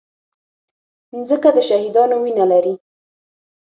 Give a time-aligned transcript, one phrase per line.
[1.15, 2.73] مځکه د شهیدانو وینه لري.